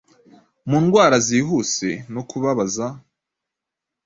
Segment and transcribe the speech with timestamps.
[0.69, 2.87] Mu ndwara zihuse no kubabaza,